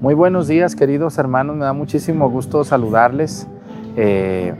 [0.00, 1.56] Muy buenos días, queridos hermanos.
[1.56, 3.46] Me da muchísimo gusto saludarles
[3.96, 4.52] eh,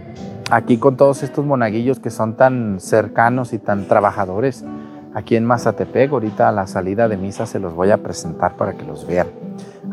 [0.50, 4.64] aquí con todos estos monaguillos que son tan cercanos y tan trabajadores
[5.12, 6.10] aquí en Mazatepec.
[6.10, 9.26] Ahorita a la salida de misa se los voy a presentar para que los vean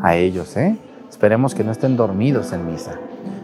[0.00, 0.56] a ellos.
[0.56, 0.78] ¿eh?
[1.10, 2.92] Esperemos que no estén dormidos en misa.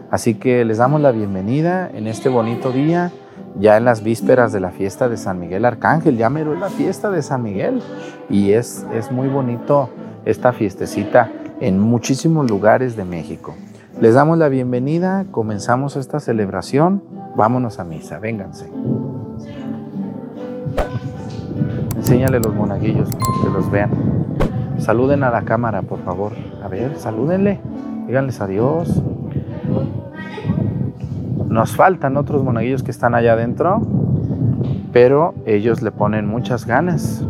[0.09, 3.11] Así que les damos la bienvenida en este bonito día,
[3.59, 6.17] ya en las vísperas de la fiesta de San Miguel Arcángel.
[6.17, 7.79] Ya mero es la fiesta de San Miguel
[8.27, 9.89] y es, es muy bonito
[10.25, 11.29] esta fiestecita
[11.61, 13.53] en muchísimos lugares de México.
[14.01, 17.03] Les damos la bienvenida, comenzamos esta celebración,
[17.35, 18.67] vámonos a misa, vénganse.
[21.95, 23.09] Enséñale los monaguillos,
[23.43, 23.91] que los vean.
[24.79, 26.31] Saluden a la cámara, por favor.
[26.63, 27.59] A ver, salúdenle,
[28.07, 29.03] díganles adiós.
[31.47, 33.81] Nos faltan otros monaguillos que están allá adentro,
[34.91, 37.23] pero ellos le ponen muchas ganas.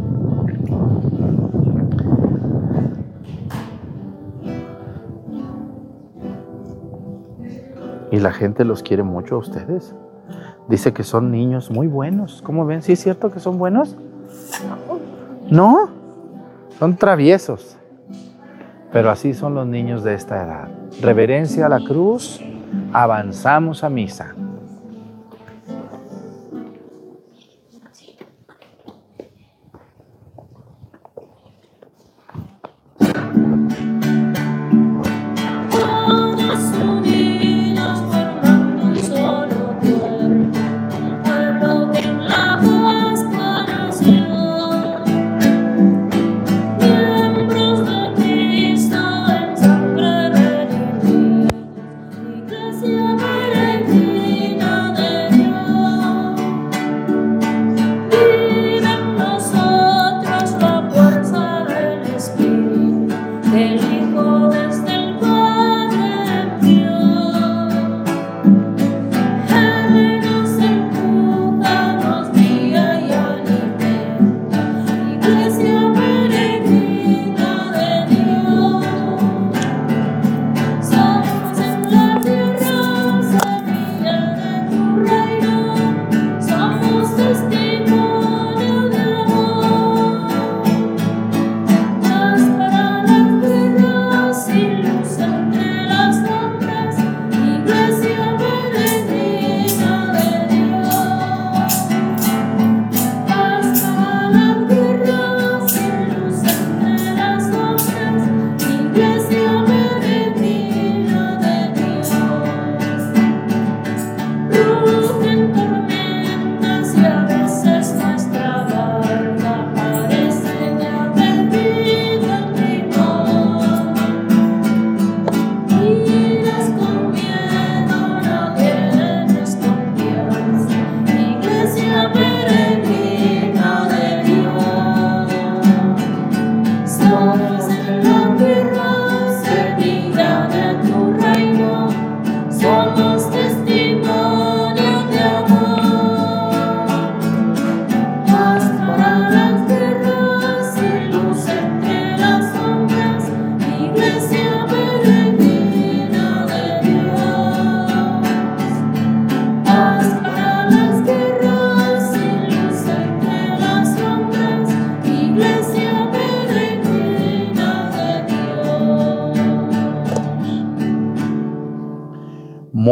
[8.11, 9.95] Y la gente los quiere mucho a ustedes.
[10.67, 12.41] Dice que son niños muy buenos.
[12.43, 12.81] ¿Cómo ven?
[12.81, 13.95] ¿Sí es cierto que son buenos?
[15.49, 15.89] ¿No?
[16.77, 17.77] Son traviesos.
[18.91, 20.67] Pero así son los niños de esta edad.
[21.01, 22.41] Reverencia a la cruz,
[22.91, 24.35] avanzamos a misa.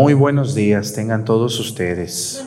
[0.07, 2.45] Buenos días tengan todos ustedes.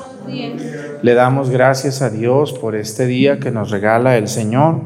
[1.02, 4.80] Le damos gracias a Dios por este día que nos regala el Señor.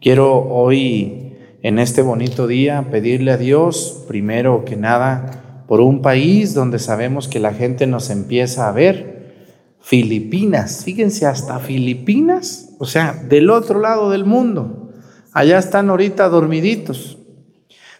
[0.00, 6.52] Quiero hoy, en este bonito día, pedirle a Dios, primero que nada, por un país
[6.52, 9.34] donde sabemos que la gente nos empieza a ver,
[9.80, 10.82] Filipinas.
[10.84, 14.92] Fíjense, hasta Filipinas, o sea, del otro lado del mundo.
[15.32, 17.18] Allá están ahorita dormiditos.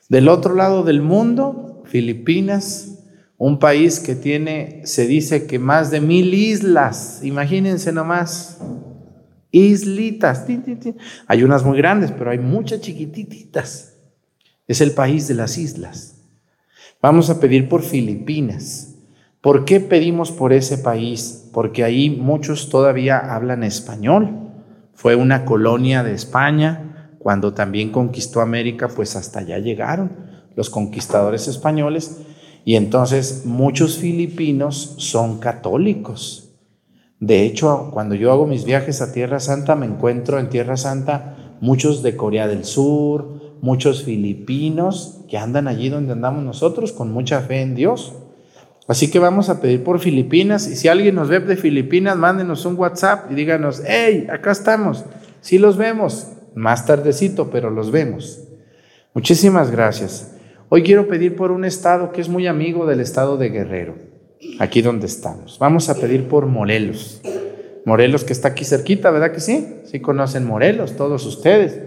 [0.09, 2.96] Del otro lado del mundo, Filipinas,
[3.39, 8.59] un país que tiene, se dice que más de mil islas, imagínense nomás,
[9.51, 10.47] islitas.
[11.27, 13.95] Hay unas muy grandes, pero hay muchas chiquititas.
[14.67, 16.17] Es el país de las islas.
[17.03, 18.95] Vamos a pedir por Filipinas.
[19.41, 21.49] ¿Por qué pedimos por ese país?
[21.53, 24.51] Porque ahí muchos todavía hablan español.
[24.95, 27.13] Fue una colonia de España.
[27.19, 32.23] Cuando también conquistó América, pues hasta allá llegaron los conquistadores españoles
[32.67, 36.51] y entonces muchos filipinos son católicos.
[37.21, 41.37] De hecho, cuando yo hago mis viajes a Tierra Santa, me encuentro en Tierra Santa
[41.61, 47.41] muchos de Corea del Sur, muchos filipinos que andan allí donde andamos nosotros con mucha
[47.41, 48.15] fe en Dios.
[48.89, 52.67] Así que vamos a pedir por Filipinas y si alguien nos ve de Filipinas, mándenos
[52.67, 55.05] un WhatsApp y díganos, hey, acá estamos,
[55.41, 58.41] sí los vemos, más tardecito, pero los vemos.
[59.15, 60.36] Muchísimas gracias.
[60.69, 63.95] Hoy quiero pedir por un estado que es muy amigo del estado de Guerrero,
[64.59, 65.61] aquí donde estamos.
[65.61, 67.21] Vamos a pedir por Morelos.
[67.85, 69.77] Morelos que está aquí cerquita, ¿verdad que sí?
[69.85, 71.81] Sí conocen Morelos, todos ustedes.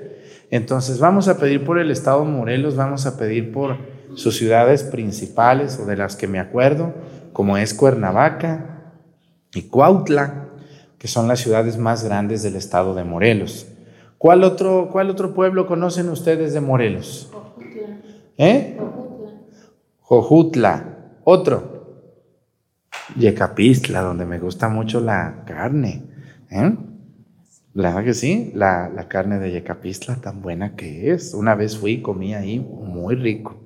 [0.49, 3.75] Entonces vamos a pedir por el estado de Morelos, vamos a pedir por
[4.15, 6.93] sus ciudades principales o de las que me acuerdo,
[7.33, 8.93] como es Cuernavaca
[9.53, 10.51] y Cuautla,
[10.97, 13.67] que son las ciudades más grandes del estado de Morelos.
[14.17, 17.29] ¿Cuál otro, cuál otro pueblo conocen ustedes de Morelos?
[18.39, 18.77] ¿Eh?
[19.99, 21.17] Jojutla.
[21.25, 22.07] Otro.
[23.17, 26.03] Yecapistla, donde me gusta mucho la carne.
[26.49, 26.75] ¿Eh?
[27.73, 28.51] ¿Verdad que sí?
[28.55, 31.33] La, la carne de Yecapistla tan buena que es.
[31.33, 33.57] Una vez fui y comí ahí muy rico.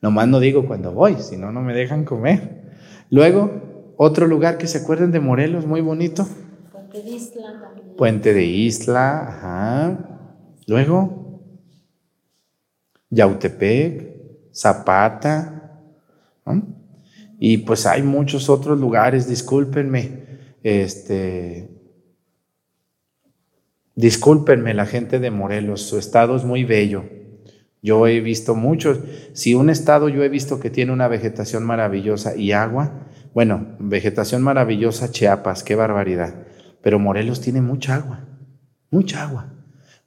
[0.00, 2.62] Nomás no digo cuando voy, si no, no me dejan comer.
[3.10, 6.26] Luego, otro lugar que se acuerden de Morelos, muy bonito.
[6.70, 7.96] Puente de Isla también.
[7.96, 9.98] Puente de Isla, ajá.
[10.66, 11.23] Luego,
[13.14, 15.80] Yautepec, Zapata.
[17.38, 20.24] Y pues hay muchos otros lugares, discúlpenme.
[20.62, 21.68] Este,
[23.94, 27.04] discúlpenme la gente de Morelos, su estado es muy bello.
[27.82, 29.00] Yo he visto muchos.
[29.34, 34.42] Si un estado yo he visto que tiene una vegetación maravillosa y agua, bueno, vegetación
[34.42, 36.46] maravillosa Chiapas, qué barbaridad.
[36.82, 38.26] Pero Morelos tiene mucha agua,
[38.90, 39.53] mucha agua.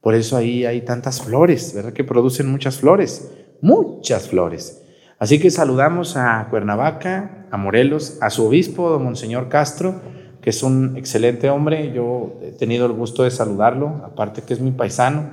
[0.08, 1.92] Por eso ahí hay tantas flores, ¿verdad?
[1.92, 4.82] Que producen muchas flores, muchas flores.
[5.20, 9.96] Así que saludamos a Cuernavaca, a Morelos, a su obispo, don Monseñor Castro,
[10.40, 11.92] que es un excelente hombre.
[11.94, 15.30] Yo he tenido el gusto de saludarlo, aparte que es mi paisano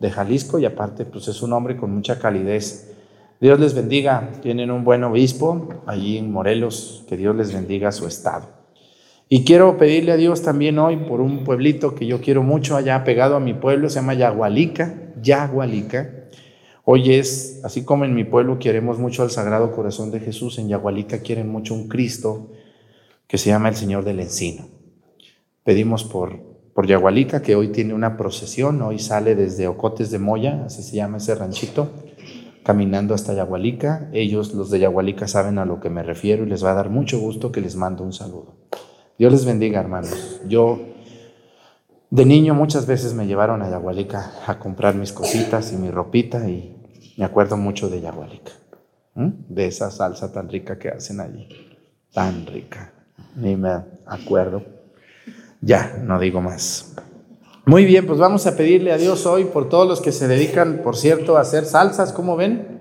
[0.00, 2.96] de Jalisco y aparte pues es un hombre con mucha calidez.
[3.40, 8.08] Dios les bendiga, tienen un buen obispo allí en Morelos, que Dios les bendiga su
[8.08, 8.55] estado.
[9.28, 13.02] Y quiero pedirle a Dios también hoy por un pueblito que yo quiero mucho allá
[13.04, 16.28] pegado a mi pueblo, se llama Yagualica, Yagualica.
[16.84, 20.68] Hoy es, así como en mi pueblo queremos mucho al Sagrado Corazón de Jesús, en
[20.68, 22.52] Yagualica quieren mucho un Cristo
[23.26, 24.68] que se llama el Señor del Encino.
[25.64, 30.64] Pedimos por por Yagualica, que hoy tiene una procesión, hoy sale desde Ocotes de Moya,
[30.66, 31.88] así se llama ese ranchito,
[32.64, 34.10] caminando hasta Yagualica.
[34.12, 36.90] Ellos, los de Yagualica, saben a lo que me refiero y les va a dar
[36.90, 38.56] mucho gusto que les mando un saludo.
[39.18, 40.40] Dios les bendiga, hermanos.
[40.46, 40.78] Yo,
[42.10, 46.48] de niño, muchas veces me llevaron a Yagualica a comprar mis cositas y mi ropita
[46.48, 46.76] y
[47.16, 48.52] me acuerdo mucho de Yagualica,
[49.14, 51.48] de esa salsa tan rica que hacen allí,
[52.12, 52.92] tan rica.
[53.36, 53.70] Ni me
[54.06, 54.62] acuerdo
[55.60, 56.94] ya, no digo más.
[57.64, 60.80] Muy bien, pues vamos a pedirle a Dios hoy por todos los que se dedican,
[60.84, 62.80] por cierto, a hacer salsas, ¿cómo ven?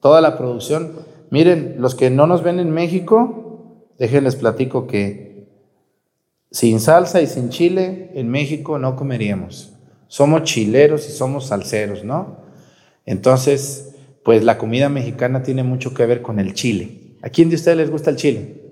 [0.00, 0.92] Toda la producción.
[1.30, 5.25] Miren, los que no nos ven en México, déjenles platico que
[6.56, 9.74] sin salsa y sin chile en México no comeríamos.
[10.08, 12.46] Somos chileros y somos salseros, ¿no?
[13.04, 13.94] Entonces,
[14.24, 17.18] pues la comida mexicana tiene mucho que ver con el chile.
[17.20, 18.70] ¿A quién de ustedes les gusta el chile?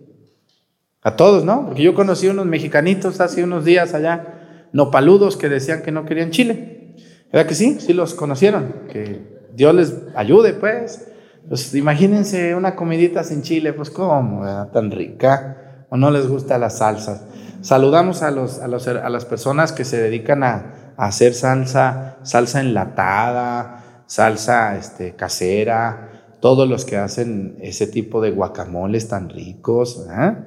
[1.03, 1.67] A todos, ¿no?
[1.67, 6.31] Porque yo conocí unos mexicanitos hace unos días allá, nopaludos, que decían que no querían
[6.31, 6.95] chile.
[7.31, 7.77] ¿Verdad que sí?
[7.81, 8.87] Sí los conocieron.
[8.91, 9.21] Que
[9.55, 11.09] Dios les ayude, pues.
[11.47, 14.71] Pues imagínense una comidita sin chile, pues cómo, ¿verdad?
[14.71, 15.87] Tan rica.
[15.91, 17.34] O no les gusta las salsas.
[17.65, 22.61] Saludamos a, los, a, los, a las personas que se dedican a, hacer salsa, salsa
[22.61, 30.07] enlatada, salsa este, casera, todos los que hacen ese tipo de guacamoles tan ricos.
[30.07, 30.45] ¿verdad?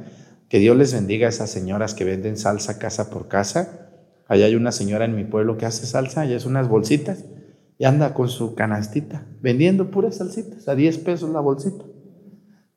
[0.47, 3.89] Que Dios les bendiga a esas señoras que venden salsa casa por casa.
[4.27, 7.25] Allá hay una señora en mi pueblo que hace salsa y es unas bolsitas
[7.79, 11.83] y anda con su canastita vendiendo puras salsitas a 10 pesos la bolsita.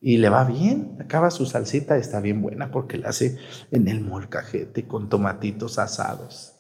[0.01, 3.37] Y le va bien, acaba su salsita, está bien buena porque la hace
[3.71, 6.55] en el molcajete con tomatitos asados.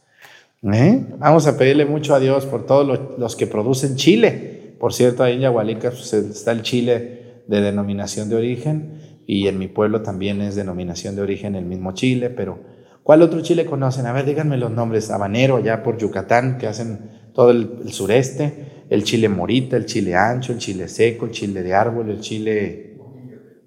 [0.62, 1.06] ¿Eh?
[1.18, 4.74] Vamos a pedirle mucho a Dios por todos los, que producen chile.
[4.78, 9.58] Por cierto, ahí en Yagualica pues, está el chile de denominación de origen y en
[9.58, 12.58] mi pueblo también es denominación de origen el mismo chile, pero
[13.02, 14.06] ¿cuál otro chile conocen?
[14.06, 15.10] A ver, díganme los nombres.
[15.10, 16.98] Habanero, allá por Yucatán, que hacen
[17.32, 21.74] todo el, sureste, el chile morita, el chile ancho, el chile seco, el chile de
[21.74, 22.89] árbol, el chile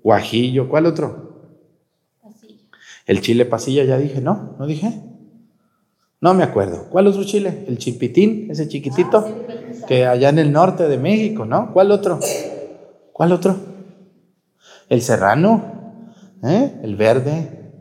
[0.04, 0.70] guajillo.
[0.70, 1.50] ¿Cuál otro?
[2.22, 2.60] Pasilla.
[3.06, 4.56] El chile pasilla, ya dije, ¿no?
[4.60, 5.02] ¿No dije?
[6.22, 6.88] No me acuerdo.
[6.90, 7.66] ¿Cuál otro chile?
[7.68, 11.74] El chipitín, ese chiquitito, ah, que allá en el norte de México, ¿no?
[11.74, 12.20] ¿Cuál otro?
[13.12, 13.74] ¿Cuál otro?
[14.90, 15.64] el serrano,
[16.44, 16.80] ¿eh?
[16.84, 17.72] el verde.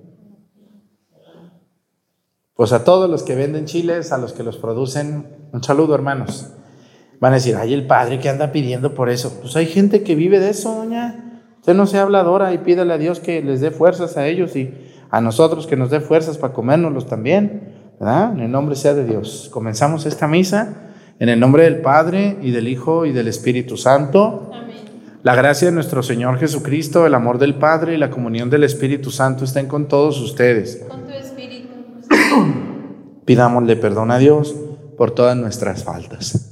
[2.54, 6.48] Pues a todos los que venden chiles, a los que los producen, un saludo hermanos.
[7.20, 9.38] Van a decir, ay, el padre que anda pidiendo por eso.
[9.40, 11.31] Pues hay gente que vive de eso, doña.
[11.62, 14.74] Usted no sea habladora y pídale a Dios que les dé fuerzas a ellos y
[15.12, 17.74] a nosotros que nos dé fuerzas para comérnoslos también.
[18.00, 18.32] ¿verdad?
[18.32, 19.48] En el nombre sea de Dios.
[19.52, 20.90] Comenzamos esta misa
[21.20, 24.50] en el nombre del Padre y del Hijo y del Espíritu Santo.
[24.52, 24.74] Amén.
[25.22, 29.12] La gracia de nuestro Señor Jesucristo, el amor del Padre y la comunión del Espíritu
[29.12, 30.84] Santo estén con todos ustedes.
[30.88, 31.68] Con tu espíritu.
[33.24, 34.52] Pidámosle perdón a Dios
[34.98, 36.51] por todas nuestras faltas.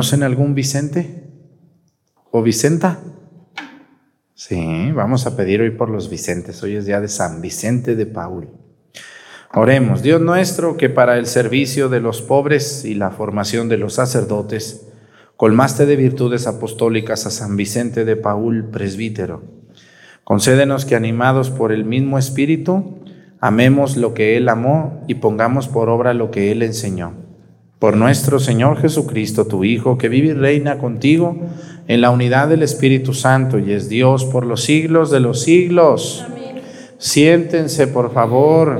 [0.00, 1.24] ¿Conocen algún Vicente
[2.30, 3.00] o Vicenta?
[4.32, 6.62] Sí, vamos a pedir hoy por los Vicentes.
[6.62, 8.48] Hoy es día de San Vicente de Paul.
[9.52, 13.92] Oremos, Dios nuestro, que para el servicio de los pobres y la formación de los
[13.92, 14.86] sacerdotes,
[15.36, 19.42] colmaste de virtudes apostólicas a San Vicente de Paul, presbítero.
[20.24, 23.04] Concédenos que animados por el mismo Espíritu,
[23.38, 27.28] amemos lo que Él amó y pongamos por obra lo que Él enseñó
[27.80, 31.34] por nuestro Señor Jesucristo, tu Hijo, que vive y reina contigo
[31.88, 36.24] en la unidad del Espíritu Santo y es Dios por los siglos de los siglos.
[36.98, 38.78] Siéntense, por favor.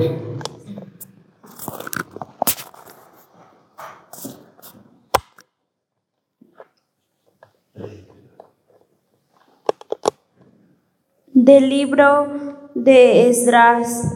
[11.33, 14.13] Del libro de Esdras.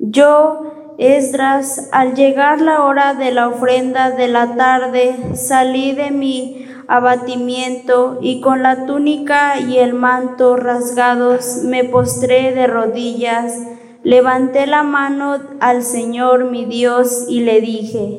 [0.00, 6.66] Yo Esdras, al llegar la hora de la ofrenda de la tarde, salí de mi
[6.88, 13.60] abatimiento y con la túnica y el manto rasgados me postré de rodillas,
[14.04, 18.18] levanté la mano al Señor mi Dios y le dije,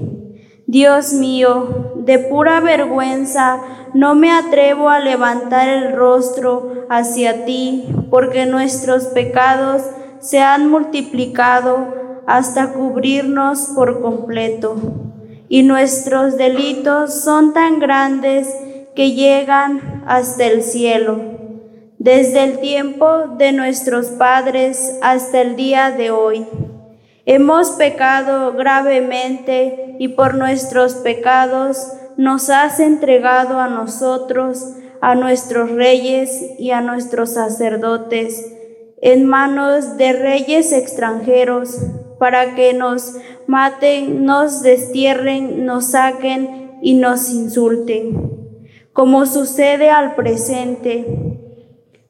[0.68, 3.60] Dios mío, de pura vergüenza
[3.96, 9.82] no me atrevo a levantar el rostro hacia ti, porque nuestros pecados
[10.20, 14.76] se han multiplicado hasta cubrirnos por completo.
[15.50, 18.54] Y nuestros delitos son tan grandes
[18.96, 21.20] que llegan hasta el cielo,
[21.98, 26.46] desde el tiempo de nuestros padres hasta el día de hoy.
[27.26, 36.42] Hemos pecado gravemente y por nuestros pecados nos has entregado a nosotros, a nuestros reyes
[36.60, 38.54] y a nuestros sacerdotes,
[39.02, 41.80] en manos de reyes extranjeros
[42.20, 43.16] para que nos
[43.48, 48.62] maten, nos destierren, nos saquen y nos insulten,
[48.94, 51.06] como sucede al presente.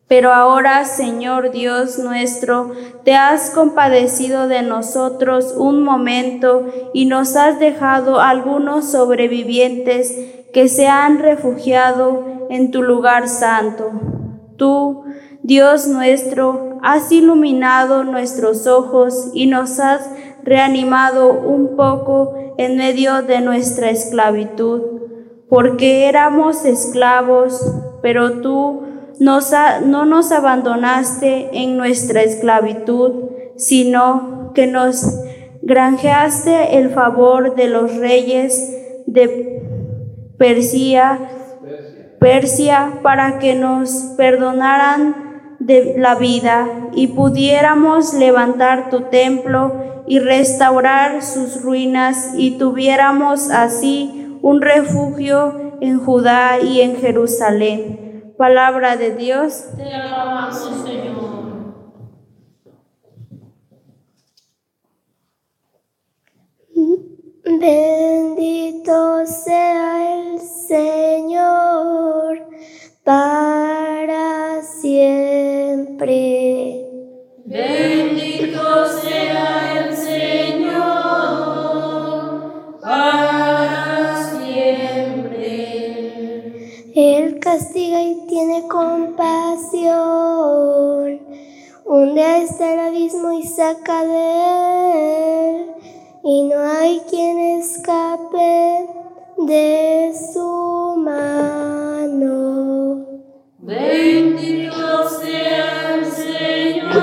[0.08, 2.72] Pero ahora, Señor Dios nuestro,
[3.04, 10.18] te has compadecido de nosotros un momento y nos has dejado algunos sobrevivientes
[10.54, 13.92] que se han refugiado en tu lugar santo.
[14.56, 15.04] Tú,
[15.44, 20.10] Dios nuestro, has iluminado nuestros ojos y nos has
[20.44, 24.82] reanimado un poco en medio de nuestra esclavitud,
[25.50, 27.62] porque éramos esclavos,
[28.02, 28.84] pero tú
[29.20, 35.06] no nos abandonaste en nuestra esclavitud, sino que nos
[35.62, 38.74] granjeaste el favor de los reyes
[39.06, 39.62] de
[40.38, 41.20] Persia,
[42.20, 45.27] Persia para que nos perdonaran
[45.68, 54.40] de la vida y pudiéramos levantar tu templo y restaurar sus ruinas y tuviéramos así
[54.42, 58.34] un refugio en Judá y en Jerusalén.
[58.38, 59.66] Palabra de Dios.
[59.76, 61.28] Te alabamos, Señor.
[67.60, 72.48] Bendito sea el Señor
[73.08, 76.12] para siempre.
[77.46, 80.82] Bendito sea el Señor
[82.82, 85.32] para siempre.
[86.94, 89.88] Él castiga y tiene compasión.
[91.86, 95.72] Hunde a este el abismo y saca de él.
[96.26, 98.98] Y no hay quien escape
[99.46, 103.06] de su mano.
[103.60, 106.94] Bendito sea el Señor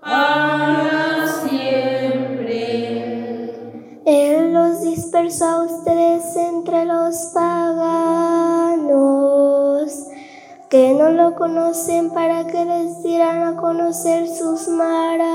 [0.00, 2.52] para siempre.
[4.04, 8.92] Él los dispersó a ustedes entre los paganos
[10.70, 15.32] que no lo conocen para que les dieran a conocer sus maravillas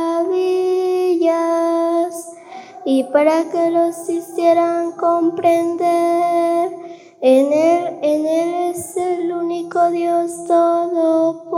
[2.89, 6.71] y para que los hicieran comprender.
[7.19, 11.57] En él, en él es el único Dios todopoderoso.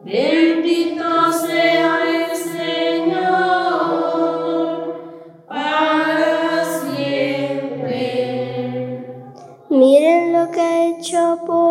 [0.00, 3.22] Bendito sea el Señor
[5.46, 7.94] para siempre.
[9.70, 11.61] Miren lo que ha hecho por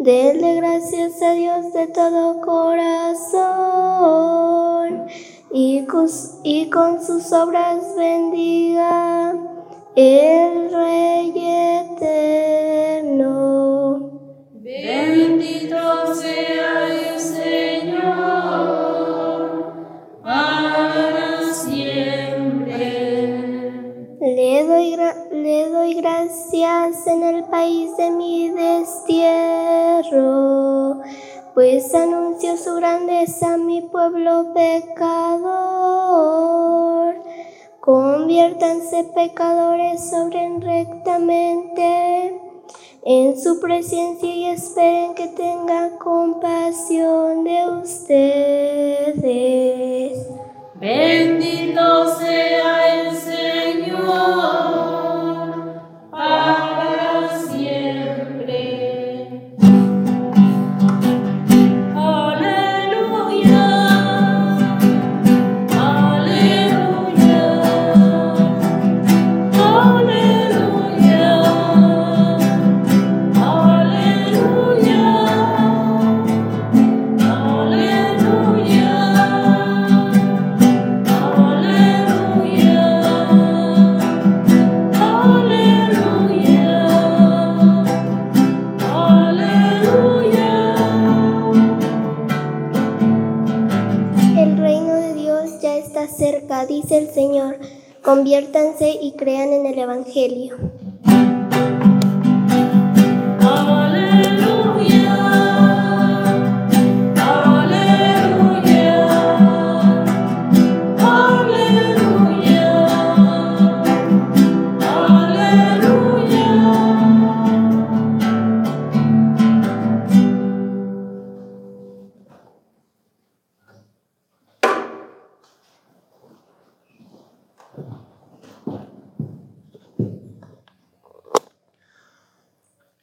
[0.00, 3.36] Denle gracias a Dios de todo corazón
[5.52, 6.08] y con,
[7.04, 9.34] sus obras bendiga
[9.94, 11.20] el Rey.
[24.62, 29.30] Le doy, gracias en el país de mi destierro,
[31.54, 35.54] pues anuncio su grandeza a mi pueblo pecador.
[37.80, 42.38] Conviértanse pecadores, obren rectamente
[43.06, 49.20] en su presencia y esperen que tenga compasión de ustedes.
[50.80, 54.00] Bendito sea el Señor
[98.10, 100.56] Conviértanse y crean en el Evangelio.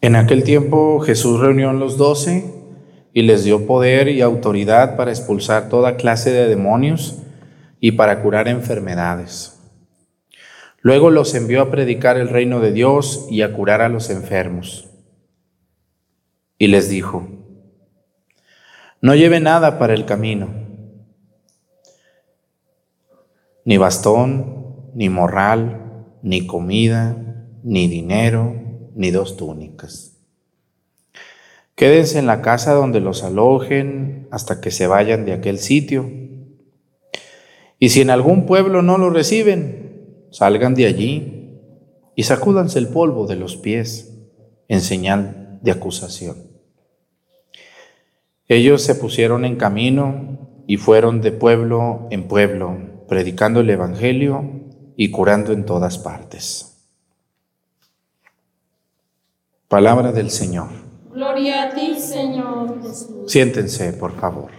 [0.00, 2.54] En aquel tiempo Jesús reunió a los doce
[3.12, 7.18] y les dio poder y autoridad para expulsar toda clase de demonios
[7.80, 9.58] y para curar enfermedades.
[10.82, 14.88] Luego los envió a predicar el reino de Dios y a curar a los enfermos.
[16.58, 17.26] Y les dijo,
[19.00, 20.48] no lleve nada para el camino,
[23.64, 27.16] ni bastón, ni morral, ni comida,
[27.64, 28.67] ni dinero,
[28.98, 30.16] ni dos túnicas.
[31.76, 36.10] Quédense en la casa donde los alojen hasta que se vayan de aquel sitio.
[37.78, 41.60] Y si en algún pueblo no lo reciben, salgan de allí
[42.16, 44.18] y sacúdanse el polvo de los pies
[44.66, 46.36] en señal de acusación.
[48.48, 54.42] Ellos se pusieron en camino y fueron de pueblo en pueblo, predicando el Evangelio
[54.96, 56.67] y curando en todas partes.
[59.68, 60.68] Palabra del Señor.
[61.12, 63.30] Gloria a ti, Señor Jesús.
[63.30, 64.50] Siéntense, por favor.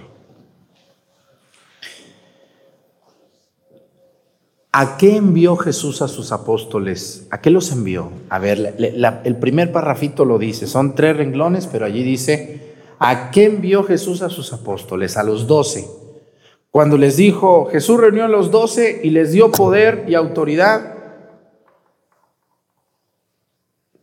[4.71, 7.25] ¿A qué envió Jesús a sus apóstoles?
[7.31, 8.11] ¿A qué los envió?
[8.29, 12.75] A ver, la- la- el primer parrafito lo dice, son tres renglones, pero allí dice,
[12.99, 15.17] ¿a qué envió Jesús a sus apóstoles?
[15.17, 15.87] A los doce.
[16.69, 20.93] Cuando les dijo, Jesús reunió a los doce y les dio poder y autoridad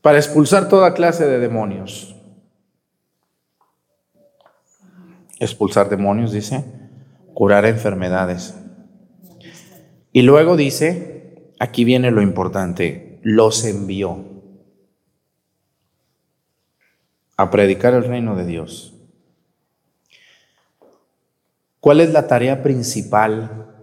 [0.06, 2.14] para expulsar toda clase de demonios.
[5.40, 6.64] Expulsar demonios, dice,
[7.34, 8.54] curar enfermedades.
[10.12, 14.24] Y luego dice, aquí viene lo importante, los envió
[17.36, 18.94] a predicar el reino de Dios.
[21.80, 23.74] ¿Cuál es la tarea principal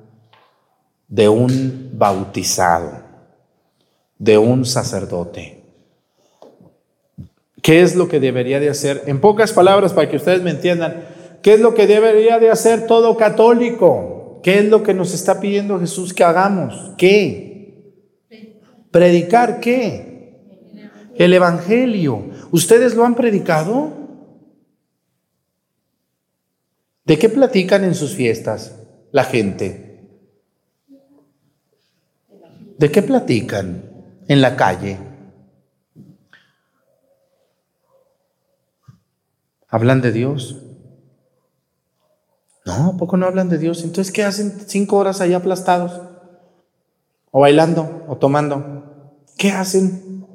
[1.09, 3.03] de un bautizado,
[4.17, 5.62] de un sacerdote?
[7.63, 9.04] ¿Qué es lo que debería de hacer?
[9.08, 11.06] En pocas palabras, para que ustedes me entiendan,
[11.41, 14.41] ¿qué es lo que debería de hacer todo católico?
[14.43, 16.91] ¿Qué es lo que nos está pidiendo Jesús que hagamos?
[16.97, 18.04] ¿Qué?
[18.91, 20.41] ¿Predicar qué?
[21.15, 22.26] El Evangelio.
[22.52, 23.93] ¿Ustedes lo han predicado?
[27.06, 28.78] ¿De qué platican en sus fiestas
[29.13, 30.02] la gente?
[32.78, 33.84] ¿De qué platican
[34.28, 35.12] en la calle?
[39.73, 40.62] ¿Hablan de Dios?
[42.63, 43.83] No, ¿a poco no hablan de Dios?
[43.83, 45.99] Entonces, ¿qué hacen cinco horas allá aplastados?
[47.31, 48.03] ¿O bailando?
[48.07, 49.15] ¿O tomando?
[49.36, 50.27] ¿Qué hacen?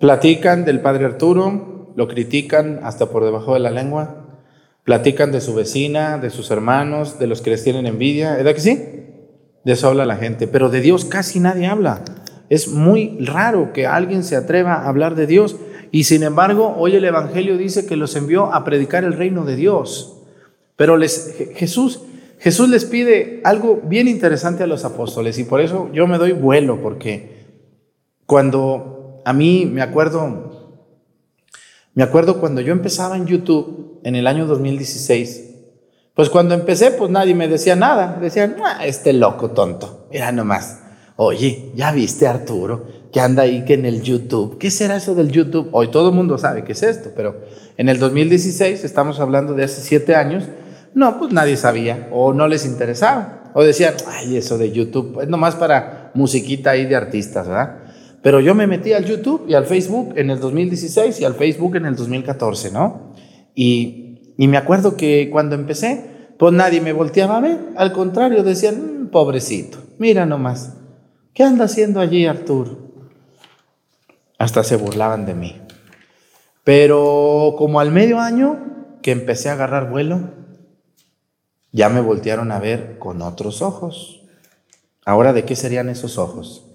[0.00, 4.40] Platican del Padre Arturo, lo critican hasta por debajo de la lengua,
[4.84, 8.60] platican de su vecina, de sus hermanos, de los que les tienen envidia, ¿verdad que
[8.62, 8.76] sí?
[9.62, 12.02] De eso habla la gente, pero de Dios casi nadie habla.
[12.50, 15.56] Es muy raro que alguien se atreva a hablar de Dios
[15.92, 19.54] y sin embargo hoy el Evangelio dice que los envió a predicar el reino de
[19.54, 20.16] Dios.
[20.74, 20.98] Pero
[21.54, 22.00] Jesús,
[22.38, 26.32] Jesús les pide algo bien interesante a los apóstoles y por eso yo me doy
[26.32, 27.46] vuelo porque
[28.26, 30.88] cuando a mí me acuerdo,
[31.94, 35.50] me acuerdo cuando yo empezaba en YouTube en el año 2016,
[36.14, 40.79] pues cuando empecé pues nadie me decía nada, decían, ah, este loco tonto, mira nomás.
[41.22, 44.56] Oye, ¿ya viste Arturo que anda ahí que en el YouTube?
[44.56, 45.68] ¿Qué será eso del YouTube?
[45.72, 47.42] Hoy todo el mundo sabe qué es esto, pero
[47.76, 50.44] en el 2016, estamos hablando de hace siete años,
[50.94, 53.52] no, pues nadie sabía o no les interesaba.
[53.52, 57.80] O decían, ay, eso de YouTube es nomás para musiquita ahí de artistas, ¿verdad?
[58.22, 61.76] Pero yo me metí al YouTube y al Facebook en el 2016 y al Facebook
[61.76, 63.12] en el 2014, ¿no?
[63.54, 66.02] Y, y me acuerdo que cuando empecé,
[66.38, 67.58] pues nadie me volteaba a ver.
[67.76, 70.79] Al contrario, decían, "Mm, pobrecito, mira nomás.
[71.34, 72.78] ¿Qué anda haciendo allí Arturo?
[74.38, 75.60] Hasta se burlaban de mí.
[76.64, 80.30] Pero como al medio año que empecé a agarrar vuelo,
[81.72, 84.22] ya me voltearon a ver con otros ojos.
[85.04, 86.66] Ahora, ¿de qué serían esos ojos?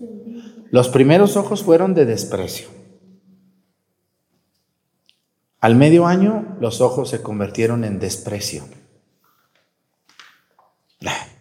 [0.71, 2.69] Los primeros ojos fueron de desprecio.
[5.59, 8.63] Al medio año, los ojos se convirtieron en desprecio.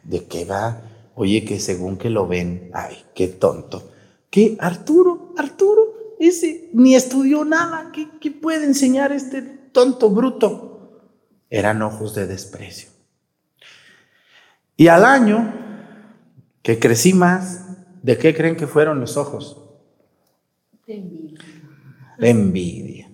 [0.04, 0.80] ¿De qué va?
[1.14, 3.92] Oye, que según que lo ven, ay, qué tonto.
[4.30, 4.56] ¿Qué?
[4.58, 7.90] Arturo, Arturo, ese ni estudió nada.
[7.92, 11.10] ¿Qué, qué puede enseñar este tonto bruto?
[11.50, 12.90] Eran ojos de desprecio.
[14.76, 15.54] Y al año
[16.62, 17.66] que crecí más,
[18.02, 19.60] ¿de qué creen que fueron los ojos?
[20.86, 23.10] De envidia.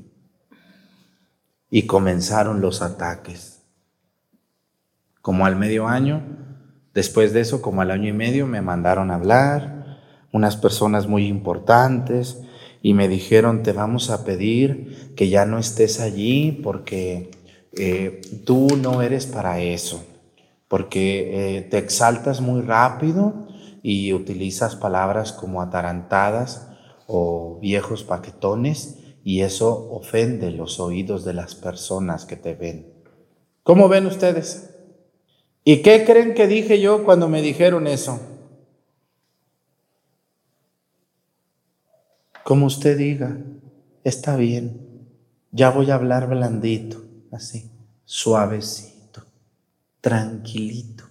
[1.68, 3.62] Y comenzaron los ataques.
[5.20, 6.39] Como al medio año,
[6.94, 9.80] después de eso, como al año y medio, me mandaron a hablar
[10.32, 12.40] unas personas muy importantes
[12.82, 17.30] y me dijeron, te vamos a pedir que ya no estés allí porque
[17.76, 20.04] eh, tú no eres para eso,
[20.68, 23.48] porque eh, te exaltas muy rápido
[23.82, 26.68] y utilizas palabras como atarantadas
[27.06, 32.94] o viejos paquetones y eso ofende los oídos de las personas que te ven.
[33.62, 34.69] ¿Cómo ven ustedes?
[35.64, 38.20] ¿Y qué creen que dije yo cuando me dijeron eso?
[42.50, 43.38] como usted diga,
[44.02, 45.06] está bien,
[45.52, 47.70] ya voy a hablar blandito, así,
[48.04, 49.22] suavecito,
[50.00, 51.04] tranquilito.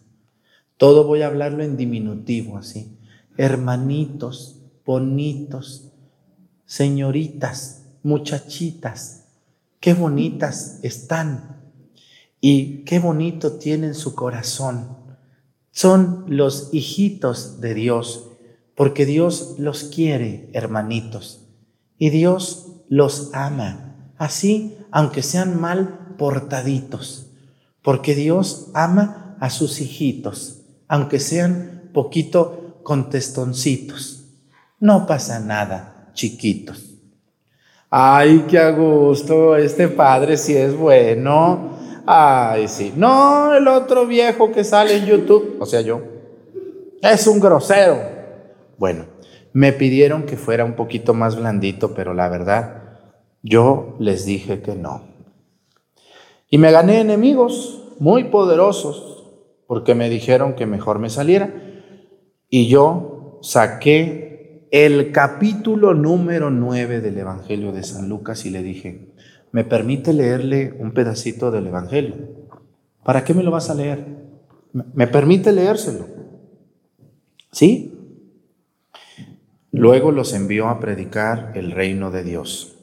[0.75, 2.97] Todo voy a hablarlo en diminutivo, así.
[3.37, 5.93] Hermanitos, bonitos,
[6.65, 9.23] señoritas, muchachitas,
[9.79, 11.58] qué bonitas están
[12.41, 14.97] y qué bonito tienen su corazón.
[15.71, 18.27] Son los hijitos de Dios,
[18.75, 21.45] porque Dios los quiere, hermanitos,
[21.97, 27.27] y Dios los ama, así aunque sean mal portaditos,
[27.81, 34.25] porque Dios ama a sus hijitos, aunque sean poquito contestoncitos.
[34.79, 36.85] No pasa nada, chiquitos.
[37.89, 41.78] Ay, qué a gusto, este padre si es bueno.
[42.11, 42.91] Ay, sí.
[42.95, 46.01] No, el otro viejo que sale en YouTube, o sea, yo,
[47.03, 47.99] es un grosero.
[48.79, 49.05] Bueno,
[49.53, 52.99] me pidieron que fuera un poquito más blandito, pero la verdad,
[53.43, 55.03] yo les dije que no.
[56.49, 59.27] Y me gané enemigos muy poderosos,
[59.67, 61.53] porque me dijeron que mejor me saliera.
[62.49, 69.08] Y yo saqué el capítulo número 9 del Evangelio de San Lucas y le dije,
[69.51, 72.15] ¿me permite leerle un pedacito del Evangelio?
[73.03, 74.05] ¿Para qué me lo vas a leer?
[74.73, 76.07] ¿Me permite leérselo?
[77.51, 77.95] ¿Sí?
[79.71, 82.75] Luego los envió a predicar el reino de Dios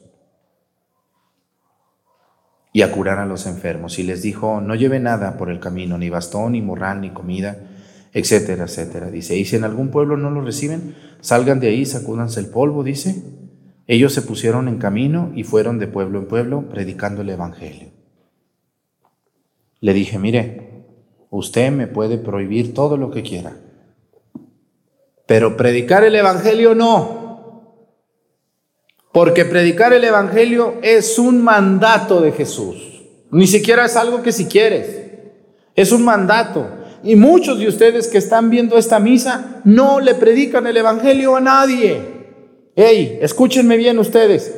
[2.73, 3.99] y a curar a los enfermos.
[3.99, 7.59] Y les dijo, no lleve nada por el camino, ni bastón, ni morral, ni comida
[8.17, 9.11] etcétera, etcétera.
[9.11, 12.83] Dice, y si en algún pueblo no lo reciben, salgan de ahí, sacúdanse el polvo,
[12.83, 13.23] dice.
[13.87, 17.91] Ellos se pusieron en camino y fueron de pueblo en pueblo predicando el Evangelio.
[19.81, 20.85] Le dije, mire,
[21.31, 23.57] usted me puede prohibir todo lo que quiera,
[25.27, 27.27] pero predicar el Evangelio no.
[29.13, 33.03] Porque predicar el Evangelio es un mandato de Jesús.
[33.31, 35.05] Ni siquiera es algo que si quieres.
[35.75, 36.69] Es un mandato.
[37.03, 41.41] Y muchos de ustedes que están viendo esta misa no le predican el Evangelio a
[41.41, 42.16] nadie.
[42.79, 44.55] Hey, escúchenme bien ustedes.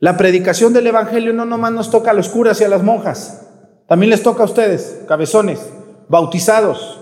[0.00, 3.46] La predicación del Evangelio no nomás nos toca a los curas y a las monjas.
[3.86, 5.60] También les toca a ustedes, cabezones,
[6.08, 7.00] bautizados.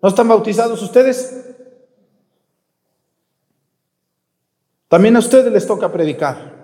[0.00, 1.44] ¿No están bautizados ustedes?
[4.88, 6.56] También a ustedes les toca predicar.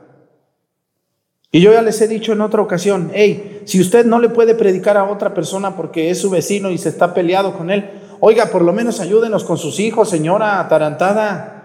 [1.51, 4.55] Y yo ya les he dicho en otra ocasión, hey, si usted no le puede
[4.55, 8.47] predicar a otra persona porque es su vecino y se está peleado con él, oiga,
[8.47, 11.59] por lo menos ayúdenos con sus hijos, señora atarantada.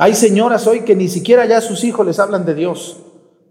[0.00, 3.02] Hay señoras hoy que ni siquiera ya sus hijos les hablan de Dios.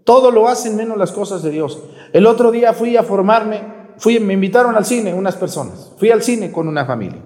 [0.02, 1.80] Todo lo hacen menos las cosas de Dios.
[2.12, 3.62] El otro día fui a formarme,
[3.98, 5.92] fui, me invitaron al cine unas personas.
[5.96, 7.22] Fui al cine con una familia.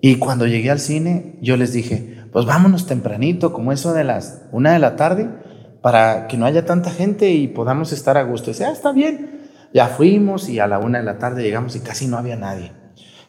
[0.00, 4.46] Y cuando llegué al cine, yo les dije, pues vámonos tempranito, como eso de las
[4.52, 5.28] una de la tarde
[5.82, 8.48] para que no haya tanta gente y podamos estar a gusto.
[8.48, 9.50] Y dice, ah, está bien.
[9.74, 12.79] Ya fuimos y a la una de la tarde llegamos y casi no había nadie.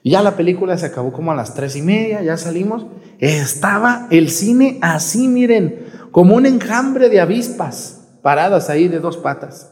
[0.03, 2.85] Y ya la película se acabó como a las tres y media, ya salimos.
[3.19, 9.71] Estaba el cine así, miren, como un enjambre de avispas paradas ahí de dos patas.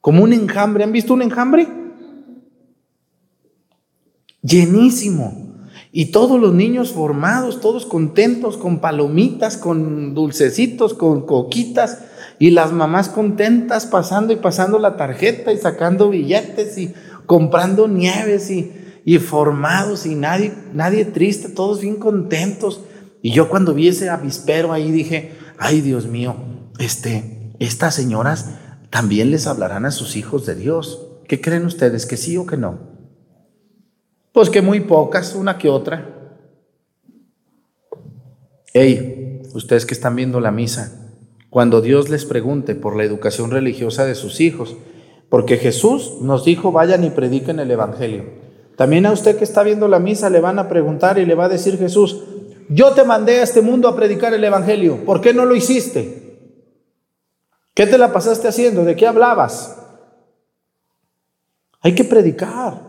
[0.00, 0.84] Como un enjambre.
[0.84, 1.68] ¿Han visto un enjambre?
[4.42, 5.46] Llenísimo.
[5.90, 12.02] Y todos los niños formados, todos contentos, con palomitas, con dulcecitos, con coquitas,
[12.38, 16.92] y las mamás contentas pasando y pasando la tarjeta y sacando billetes y
[17.24, 22.80] comprando nieves y, y formados y nadie, nadie triste, todos bien contentos.
[23.22, 26.34] Y yo cuando vi ese avispero ahí dije, ay Dios mío,
[26.80, 28.56] este, estas señoras
[28.90, 31.06] también les hablarán a sus hijos de Dios.
[31.28, 32.04] ¿Qué creen ustedes?
[32.04, 32.80] ¿Que sí o que no?
[34.32, 36.40] Pues que muy pocas, una que otra.
[38.74, 41.14] Hey, ustedes que están viendo la misa,
[41.48, 44.76] cuando Dios les pregunte por la educación religiosa de sus hijos,
[45.28, 48.45] porque Jesús nos dijo, vayan y prediquen el Evangelio.
[48.76, 51.46] También a usted que está viendo la misa le van a preguntar y le va
[51.46, 52.22] a decir Jesús,
[52.68, 56.26] yo te mandé a este mundo a predicar el Evangelio, ¿por qué no lo hiciste?
[57.74, 58.84] ¿Qué te la pasaste haciendo?
[58.84, 59.76] ¿De qué hablabas?
[61.80, 62.88] Hay que predicar.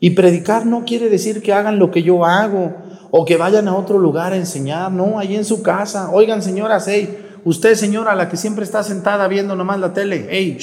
[0.00, 2.72] Y predicar no quiere decir que hagan lo que yo hago
[3.10, 6.10] o que vayan a otro lugar a enseñar, no, ahí en su casa.
[6.10, 10.56] Oigan, señoras, hey, usted, señora, la que siempre está sentada viendo nomás la tele, hey,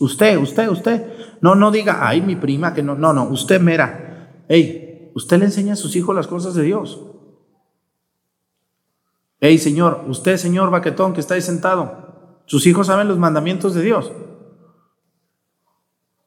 [0.00, 1.06] usted, usted, usted.
[1.40, 4.03] No, no diga, ay, mi prima, que no, no, no, usted mera.
[4.48, 7.00] Hey, usted le enseña a sus hijos las cosas de Dios.
[9.40, 13.82] Hey, señor, usted, señor baquetón, que está ahí sentado, sus hijos saben los mandamientos de
[13.82, 14.12] Dios.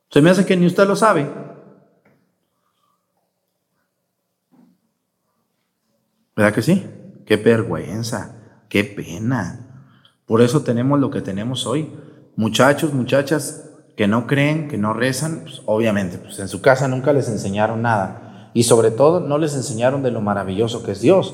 [0.09, 1.29] Se me hace que ni usted lo sabe.
[6.35, 6.85] ¿Verdad que sí?
[7.25, 8.65] Qué vergüenza.
[8.69, 9.85] Qué pena.
[10.25, 11.91] Por eso tenemos lo que tenemos hoy.
[12.35, 13.66] Muchachos, muchachas
[13.97, 17.81] que no creen, que no rezan, pues, obviamente, pues en su casa nunca les enseñaron
[17.81, 18.51] nada.
[18.53, 21.33] Y sobre todo no les enseñaron de lo maravilloso que es Dios.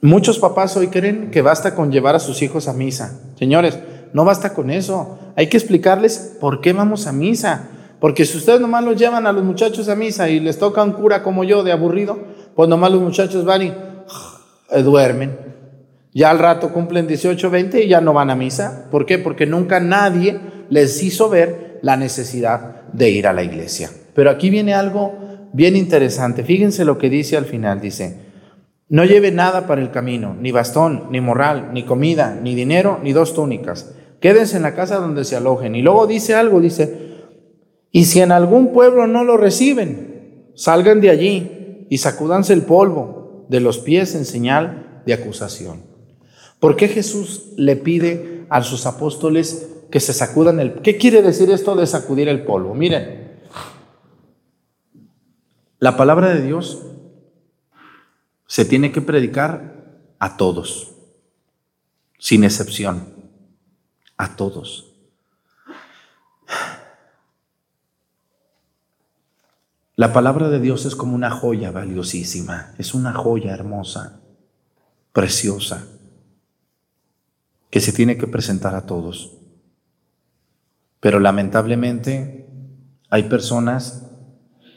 [0.00, 3.20] Muchos papás hoy creen que basta con llevar a sus hijos a misa.
[3.36, 3.80] Señores,
[4.12, 5.18] no basta con eso.
[5.36, 7.68] Hay que explicarles por qué vamos a misa.
[7.98, 10.92] Porque si ustedes nomás los llevan a los muchachos a misa y les toca un
[10.92, 12.16] cura como yo de aburrido,
[12.54, 13.74] pues nomás los muchachos van y
[14.70, 15.36] eh, duermen.
[16.14, 18.86] Ya al rato cumplen 18, 20 y ya no van a misa.
[18.90, 19.18] ¿Por qué?
[19.18, 23.90] Porque nunca nadie les hizo ver la necesidad de ir a la iglesia.
[24.14, 25.12] Pero aquí viene algo
[25.52, 26.44] bien interesante.
[26.44, 27.80] Fíjense lo que dice al final.
[27.80, 28.16] Dice,
[28.88, 33.12] no lleve nada para el camino, ni bastón, ni morral, ni comida, ni dinero, ni
[33.12, 33.94] dos túnicas.
[34.20, 35.74] Quédense en la casa donde se alojen.
[35.74, 37.10] Y luego dice algo, dice,
[37.92, 43.46] y si en algún pueblo no lo reciben, salgan de allí y sacúdanse el polvo
[43.48, 45.82] de los pies en señal de acusación.
[46.60, 50.80] ¿Por qué Jesús le pide a sus apóstoles que se sacudan el...
[50.82, 52.74] ¿Qué quiere decir esto de sacudir el polvo?
[52.74, 53.40] Miren,
[55.78, 56.82] la palabra de Dios
[58.46, 59.70] se tiene que predicar
[60.18, 60.92] a todos,
[62.18, 63.14] sin excepción,
[64.16, 64.92] a todos.
[69.96, 74.20] La palabra de Dios es como una joya valiosísima, es una joya hermosa,
[75.12, 75.86] preciosa,
[77.70, 79.39] que se tiene que presentar a todos.
[81.00, 82.46] Pero lamentablemente
[83.08, 84.06] hay personas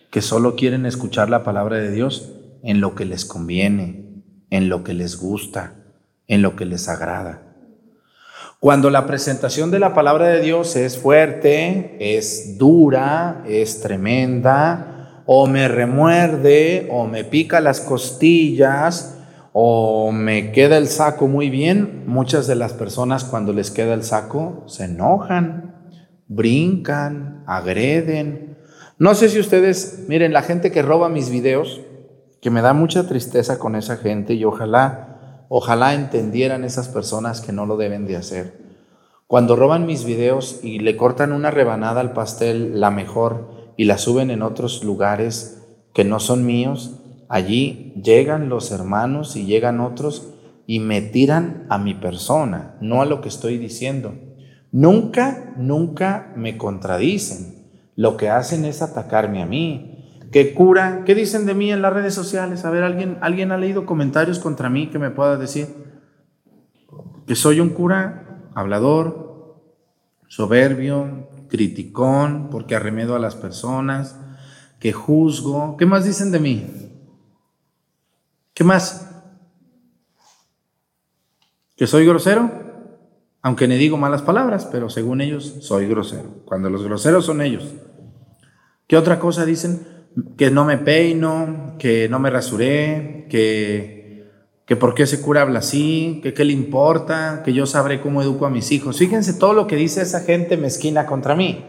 [0.10, 2.32] que solo quieren escuchar la palabra de Dios
[2.64, 5.74] en lo que les conviene, en lo que les gusta,
[6.28, 7.54] en lo que les agrada.
[8.60, 15.48] Cuando la presentación de la palabra de Dios es fuerte, es dura, es tremenda, o
[15.48, 19.18] me remuerde, o me pica las costillas,
[19.52, 24.04] o me queda el saco muy bien, muchas de las personas cuando les queda el
[24.04, 25.73] saco se enojan,
[26.28, 28.58] brincan, agreden.
[29.00, 31.82] No sé si ustedes, miren, la gente que roba mis videos,
[32.42, 37.54] que me da mucha tristeza con esa gente y ojalá, ojalá entendieran esas personas que
[37.54, 38.64] no lo deben de hacer.
[39.28, 43.98] Cuando roban mis videos y le cortan una rebanada al pastel, la mejor, y la
[43.98, 50.34] suben en otros lugares que no son míos, allí llegan los hermanos y llegan otros
[50.68, 54.14] y me tiran a mi persona, no a lo que estoy diciendo.
[54.74, 57.70] Nunca, nunca me contradicen.
[57.96, 59.94] Lo que hacen es atacarme a mí,
[60.34, 61.04] ¿Qué cura?
[61.06, 62.66] ¿Qué dicen de mí en las redes sociales?
[62.66, 65.68] A ver, ¿alguien, ¿alguien ha leído comentarios contra mí que me pueda decir?
[67.28, 69.62] Que soy un cura hablador,
[70.28, 74.20] soberbio, criticón, porque arremedo a las personas,
[74.80, 75.78] que juzgo.
[75.78, 76.66] ¿Qué más dicen de mí?
[78.56, 79.08] ¿Qué más?
[81.76, 82.50] ¿Que soy grosero?
[83.44, 86.44] Aunque me digo malas palabras, pero según ellos soy grosero.
[86.46, 87.66] Cuando los groseros son ellos.
[88.88, 89.94] ¿Qué otra cosa dicen?
[90.38, 94.30] que no me peino, que no me rasuré, que,
[94.66, 98.22] que por qué ese cura habla así, que qué le importa, que yo sabré cómo
[98.22, 98.98] educo a mis hijos.
[98.98, 101.66] Fíjense todo lo que dice esa gente mezquina contra mí.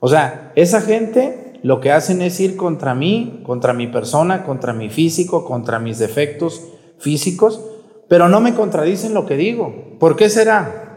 [0.00, 4.72] O sea, esa gente lo que hacen es ir contra mí, contra mi persona, contra
[4.72, 6.62] mi físico, contra mis defectos
[6.98, 7.60] físicos,
[8.08, 9.96] pero no me contradicen lo que digo.
[9.98, 10.87] ¿Por qué será?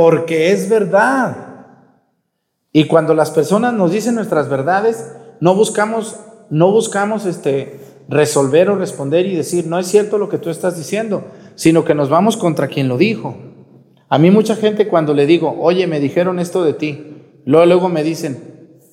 [0.00, 1.36] Porque es verdad.
[2.72, 6.16] Y cuando las personas nos dicen nuestras verdades, no buscamos,
[6.48, 10.78] no buscamos este, resolver o responder y decir, no es cierto lo que tú estás
[10.78, 13.36] diciendo, sino que nos vamos contra quien lo dijo.
[14.08, 17.88] A mí mucha gente cuando le digo, oye, me dijeron esto de ti, luego, luego
[17.90, 18.38] me dicen,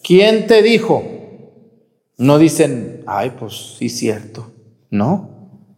[0.03, 1.05] ¿quién te dijo?
[2.17, 4.51] No dicen, ay, pues sí, cierto.
[4.89, 5.29] No.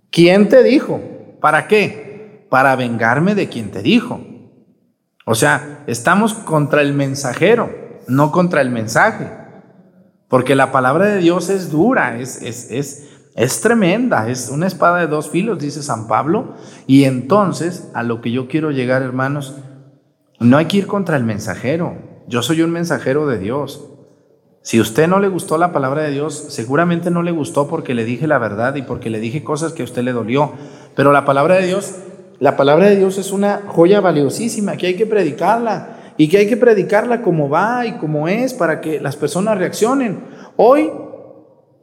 [0.10, 1.00] ¿Quién te dijo?
[1.40, 2.48] ¿Para qué?
[2.50, 4.22] Para vengarme de quien te dijo.
[5.32, 7.70] O sea, estamos contra el mensajero,
[8.08, 9.30] no contra el mensaje.
[10.28, 14.98] Porque la palabra de Dios es dura, es, es, es, es tremenda, es una espada
[14.98, 16.56] de dos filos, dice San Pablo.
[16.88, 19.54] Y entonces, a lo que yo quiero llegar, hermanos,
[20.40, 21.96] no hay que ir contra el mensajero.
[22.28, 23.86] Yo soy un mensajero de Dios.
[24.64, 28.04] Si usted no le gustó la palabra de Dios, seguramente no le gustó porque le
[28.04, 30.54] dije la verdad y porque le dije cosas que a usted le dolió.
[30.96, 31.94] Pero la palabra de Dios,
[32.40, 36.48] la palabra de Dios es una joya valiosísima que hay que predicarla y que hay
[36.48, 40.24] que predicarla como va y como es para que las personas reaccionen.
[40.56, 40.90] Hoy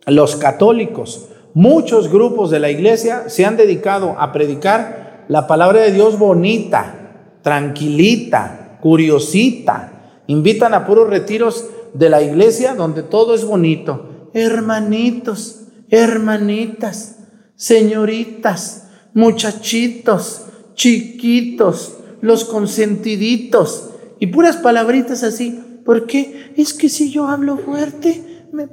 [0.07, 5.93] los católicos, muchos grupos de la iglesia se han dedicado a predicar la palabra de
[5.93, 10.21] Dios bonita, tranquilita, curiosita.
[10.27, 14.31] Invitan a puros retiros de la iglesia donde todo es bonito.
[14.33, 17.19] Hermanitos, hermanitas,
[17.57, 18.86] señoritas,
[19.17, 20.43] muchachitos,
[20.75, 25.59] chiquitos, los consentiditos y puras palabritas así.
[25.87, 26.53] ¿Por qué?
[26.57, 28.69] Es que si yo hablo fuerte, me,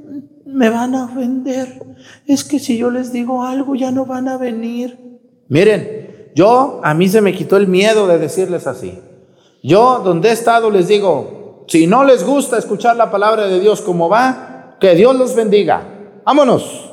[0.45, 1.81] me van a ofender.
[2.27, 4.99] Es que si yo les digo algo, ya no van a venir.
[5.47, 8.99] Miren, yo, a mí se me quitó el miedo de decirles así.
[9.61, 13.81] Yo, donde he estado, les digo, si no les gusta escuchar la palabra de Dios
[13.81, 16.19] como va, que Dios los bendiga.
[16.25, 16.92] Vámonos.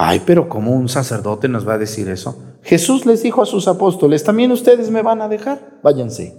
[0.00, 2.40] Ay, pero ¿cómo un sacerdote nos va a decir eso?
[2.62, 6.38] Jesús les dijo a sus apóstoles, también ustedes me van a dejar, váyanse.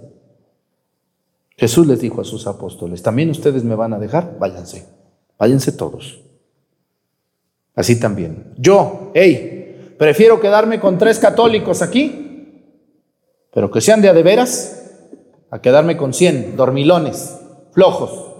[1.58, 4.86] Jesús les dijo a sus apóstoles, también ustedes me van a dejar, váyanse.
[5.38, 6.22] Váyanse todos.
[7.74, 8.54] Así también.
[8.56, 12.72] Yo, hey, prefiero quedarme con tres católicos aquí,
[13.52, 14.90] pero que sean de a de veras,
[15.50, 17.38] a quedarme con cien dormilones,
[17.72, 18.30] flojos,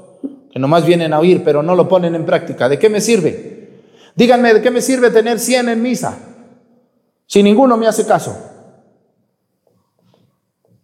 [0.50, 2.70] que nomás vienen a oír, pero no lo ponen en práctica.
[2.70, 3.49] ¿De qué me sirve?
[4.20, 6.18] Díganme, ¿de qué me sirve tener 100 en misa
[7.26, 8.36] si ninguno me hace caso?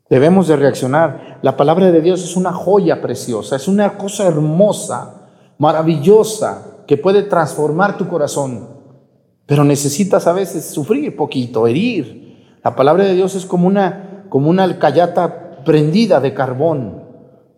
[0.08, 1.38] Debemos de reaccionar.
[1.42, 5.28] La palabra de Dios es una joya preciosa, es una cosa hermosa,
[5.58, 8.70] maravillosa, que puede transformar tu corazón.
[9.44, 12.56] Pero necesitas a veces sufrir poquito, herir.
[12.64, 17.02] La palabra de Dios es como una, como una alcayata prendida de carbón,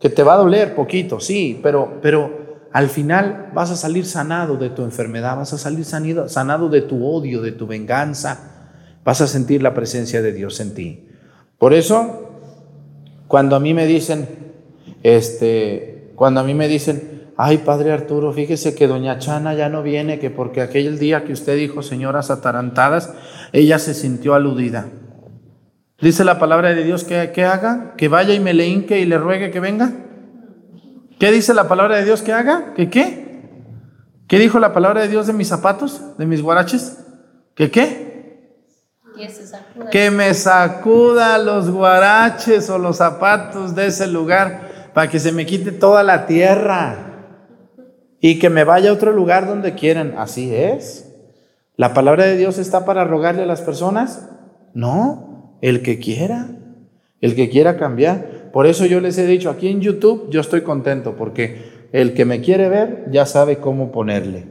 [0.01, 2.38] que te va a doler poquito, sí, pero, pero
[2.73, 6.83] al final vas a salir sanado de tu enfermedad, vas a salir sanado, sanado de
[6.83, 8.73] tu odio, de tu venganza,
[9.05, 11.09] vas a sentir la presencia de Dios en ti.
[11.59, 12.31] Por eso,
[13.27, 14.29] cuando a mí me dicen,
[15.03, 19.83] este, cuando a mí me dicen, ay Padre Arturo, fíjese que doña Chana ya no
[19.83, 23.15] viene, que porque aquel día que usted dijo señoras atarantadas,
[23.53, 24.89] ella se sintió aludida.
[26.01, 29.05] Dice la palabra de Dios que, que haga, que vaya y me le hinque y
[29.05, 29.93] le ruegue que venga.
[31.19, 32.75] ¿Qué dice la palabra de Dios que haga?
[32.75, 33.29] ¿Que qué?
[34.29, 36.99] ¿Qué dijo la palabra de Dios de mis zapatos, de mis guaraches?
[37.55, 38.09] ¿Que qué?
[39.91, 45.45] Que me sacuda los guaraches o los zapatos de ese lugar para que se me
[45.45, 46.97] quite toda la tierra
[48.21, 50.15] y que me vaya a otro lugar donde quieran.
[50.19, 51.13] Así es.
[51.77, 54.29] ¿La palabra de Dios está para rogarle a las personas?
[54.75, 56.49] No, el que quiera,
[57.21, 58.38] el que quiera cambiar.
[58.53, 62.25] Por eso yo les he dicho, aquí en YouTube yo estoy contento porque el que
[62.25, 64.47] me quiere ver ya sabe cómo ponerle.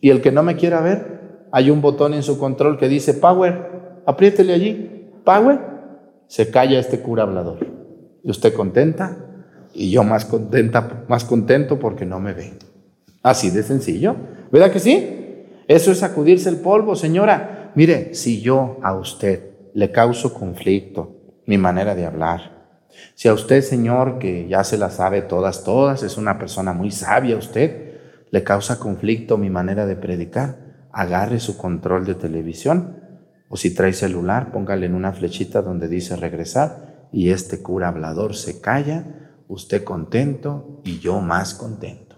[0.00, 3.14] Y el que no me quiera ver, hay un botón en su control que dice
[3.14, 5.60] Power, apriétele allí, Power,
[6.26, 7.58] se calla este cura hablador.
[8.22, 9.16] Y usted contenta
[9.74, 12.52] y yo más contenta, más contento porque no me ve.
[13.22, 14.16] Así de sencillo.
[14.50, 15.46] ¿Verdad que sí?
[15.66, 17.72] Eso es sacudirse el polvo, señora.
[17.74, 21.16] Mire, si yo a usted le causo conflicto,
[21.46, 22.53] mi manera de hablar,
[23.14, 26.90] si a usted, Señor, que ya se la sabe todas, todas, es una persona muy
[26.90, 27.94] sabia usted,
[28.30, 30.56] le causa conflicto mi manera de predicar,
[30.92, 33.04] agarre su control de televisión
[33.48, 38.34] o si trae celular, póngale en una flechita donde dice regresar y este cura hablador
[38.34, 39.04] se calla,
[39.46, 42.16] usted contento y yo más contento,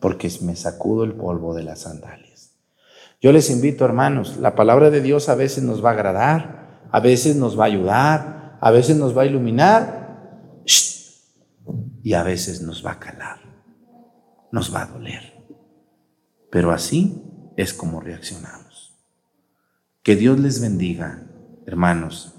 [0.00, 2.52] porque me sacudo el polvo de las sandalias.
[3.22, 7.00] Yo les invito, hermanos, la palabra de Dios a veces nos va a agradar, a
[7.00, 10.62] veces nos va a ayudar, a veces nos va a iluminar
[12.02, 13.40] y a veces nos va a calar,
[14.50, 15.34] nos va a doler.
[16.50, 17.22] Pero así
[17.58, 18.94] es como reaccionamos.
[20.02, 21.26] Que Dios les bendiga,
[21.66, 22.36] hermanos,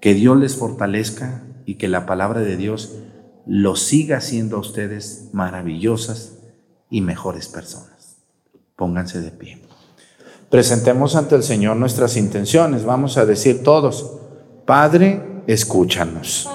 [0.00, 2.96] que Dios les fortalezca y que la palabra de Dios
[3.46, 6.38] los siga haciendo a ustedes maravillosas
[6.90, 8.16] y mejores personas.
[8.74, 9.62] Pónganse de pie.
[10.50, 12.84] Presentemos ante el Señor nuestras intenciones.
[12.84, 14.18] Vamos a decir todos,
[14.66, 16.48] Padre, escúchanos.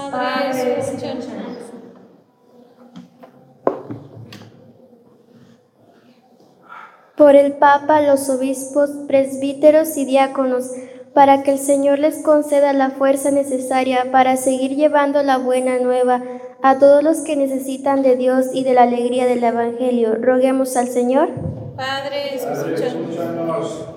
[7.16, 10.72] Por el Papa, los obispos, presbíteros y diáconos,
[11.16, 16.22] para que el Señor les conceda la fuerza necesaria para seguir llevando la buena nueva
[16.62, 20.16] a todos los que necesitan de Dios y de la alegría del Evangelio.
[20.22, 21.30] Roguemos al Señor.
[21.76, 23.97] Padre, escúchanos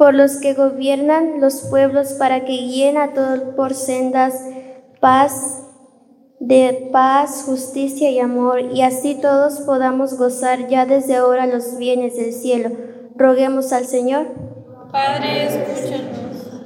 [0.00, 4.32] por los que gobiernan los pueblos para que guíen a todos por sendas
[4.98, 5.62] paz,
[6.38, 12.16] de paz, justicia y amor, y así todos podamos gozar ya desde ahora los bienes
[12.16, 12.70] del cielo.
[13.14, 14.28] Roguemos al Señor.
[14.90, 16.62] Padre, escúchanos.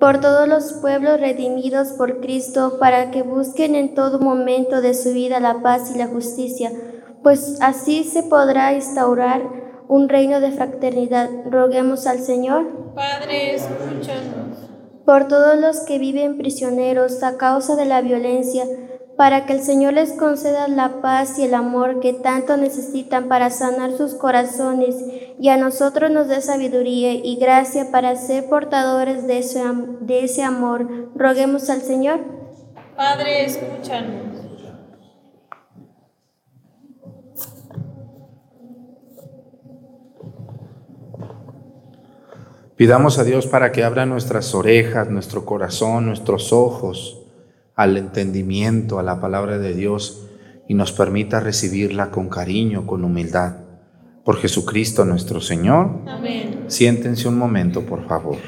[0.00, 5.12] Por todos los pueblos redimidos por Cristo, para que busquen en todo momento de su
[5.12, 6.72] vida la paz y la justicia,
[7.22, 11.28] pues así se podrá instaurar un reino de fraternidad.
[11.50, 12.94] Roguemos al Señor.
[12.94, 14.70] Padre, escúchanos.
[15.04, 18.64] Por todos los que viven prisioneros a causa de la violencia,
[19.16, 23.50] para que el Señor les conceda la paz y el amor que tanto necesitan para
[23.50, 24.96] sanar sus corazones
[25.38, 29.62] y a nosotros nos dé sabiduría y gracia para ser portadores de ese,
[30.00, 31.12] de ese amor.
[31.14, 32.20] Roguemos al Señor.
[32.96, 34.33] Padre, escúchanos.
[42.76, 47.20] Pidamos a Dios para que abra nuestras orejas, nuestro corazón, nuestros ojos
[47.76, 50.26] al entendimiento, a la palabra de Dios
[50.66, 53.58] y nos permita recibirla con cariño, con humildad.
[54.24, 56.00] Por Jesucristo nuestro Señor.
[56.08, 56.64] Amén.
[56.66, 58.38] Siéntense un momento, por favor.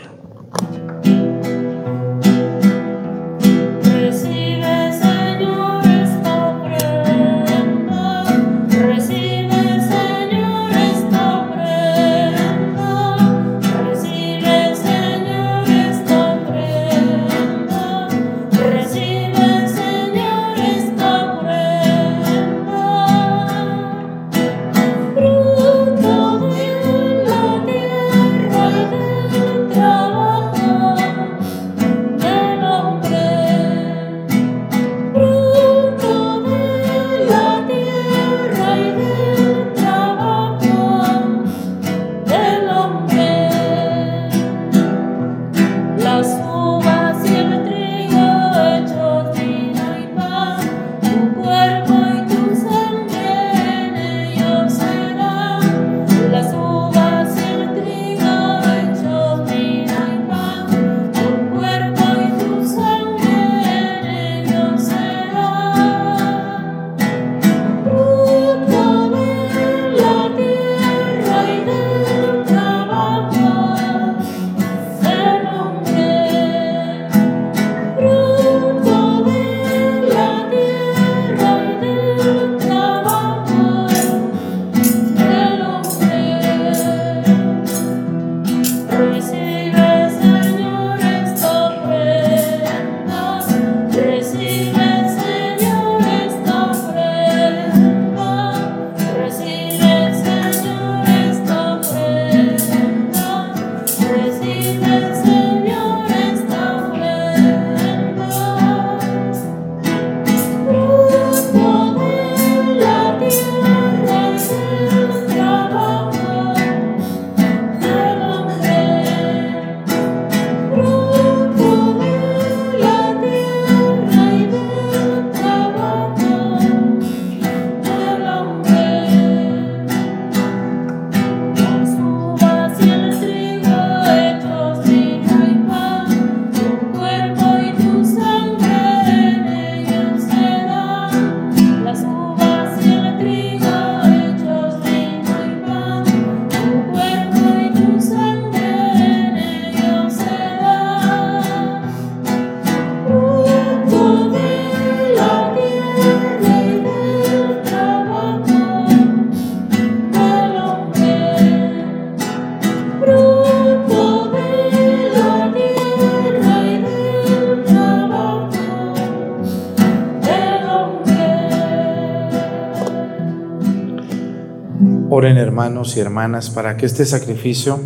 [175.87, 177.79] Hermanos y hermanas para que este sacrificio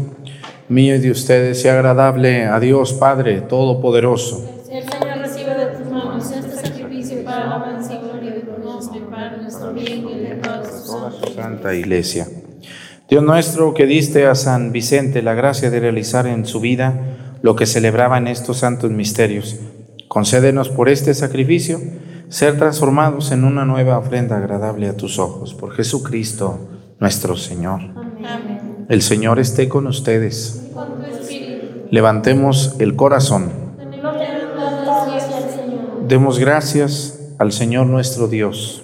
[0.68, 4.48] mío y de ustedes sea agradable a Dios Padre Todopoderoso.
[4.70, 8.52] El Señor recibe de tus manos este sacrificio para la alabanza y gloria de tu
[8.62, 10.34] nombre, para nuestro bien y el de
[10.86, 12.26] toda su santa iglesia.
[13.08, 16.94] Dios nuestro, que diste a San Vicente la gracia de realizar en su vida
[17.42, 19.56] lo que celebraba en estos santos misterios,
[20.08, 21.80] concédenos por este sacrificio
[22.28, 25.52] ser transformados en una nueva ofrenda agradable a tus ojos.
[25.54, 26.69] Por Jesucristo
[27.00, 27.80] nuestro Señor.
[27.80, 28.86] Amén.
[28.88, 30.68] El Señor esté con ustedes.
[30.74, 31.00] Con.
[31.90, 33.50] Levantemos el corazón.
[36.06, 38.82] Demos gracias al Señor nuestro Dios.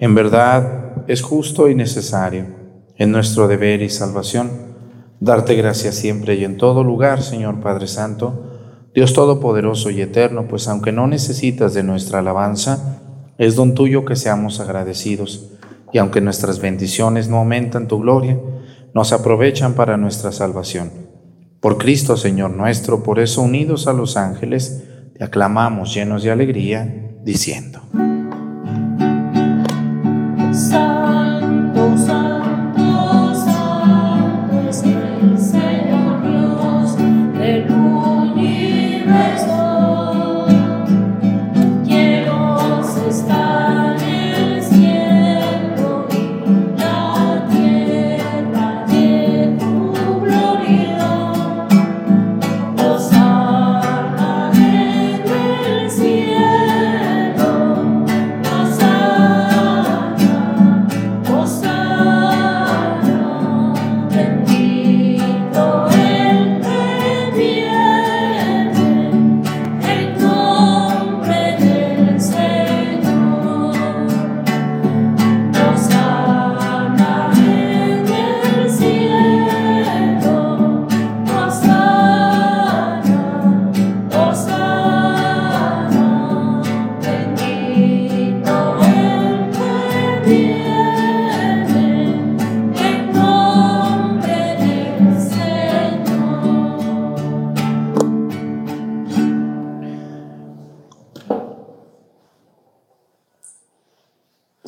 [0.00, 2.44] En verdad es justo y necesario,
[2.96, 4.50] en nuestro deber y salvación,
[5.18, 8.44] darte gracias siempre y en todo lugar, Señor Padre Santo,
[8.94, 13.00] Dios Todopoderoso y Eterno, pues aunque no necesitas de nuestra alabanza,
[13.38, 15.57] es don tuyo que seamos agradecidos,
[15.92, 18.38] y aunque nuestras bendiciones no aumentan tu gloria,
[18.94, 20.90] nos aprovechan para nuestra salvación.
[21.60, 24.84] Por Cristo, Señor nuestro, por eso unidos a los ángeles,
[25.16, 27.80] te aclamamos llenos de alegría, diciendo.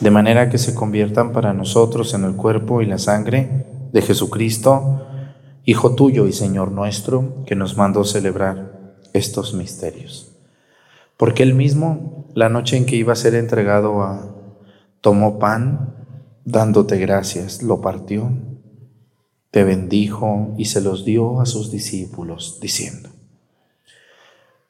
[0.00, 5.02] de manera que se conviertan para nosotros en el cuerpo y la sangre de Jesucristo,
[5.68, 10.30] Hijo tuyo y Señor nuestro, que nos mandó celebrar estos misterios.
[11.16, 14.32] Porque él mismo, la noche en que iba a ser entregado a,
[15.00, 15.94] tomó pan,
[16.44, 18.30] dándote gracias, lo partió,
[19.50, 23.08] te bendijo y se los dio a sus discípulos, diciendo,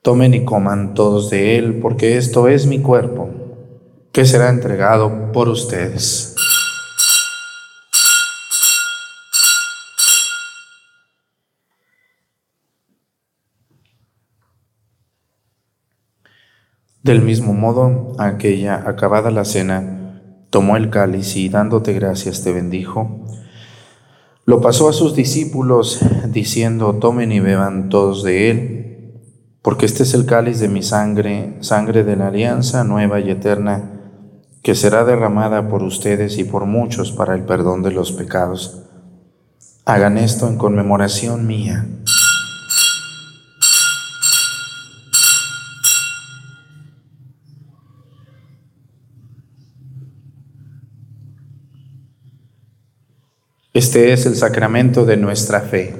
[0.00, 3.45] Tomen y coman todos de él, porque esto es mi cuerpo
[4.16, 6.34] que será entregado por ustedes.
[17.02, 23.26] Del mismo modo, aquella, acabada la cena, tomó el cáliz y dándote gracias te bendijo.
[24.46, 29.20] Lo pasó a sus discípulos diciendo, tomen y beban todos de él,
[29.60, 33.92] porque este es el cáliz de mi sangre, sangre de la alianza nueva y eterna
[34.66, 38.82] que será derramada por ustedes y por muchos para el perdón de los pecados.
[39.84, 41.86] Hagan esto en conmemoración mía.
[53.72, 55.94] Este es el sacramento de nuestra fe.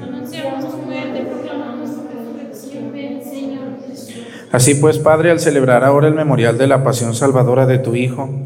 [4.51, 8.45] Así pues, Padre, al celebrar ahora el memorial de la pasión salvadora de tu Hijo,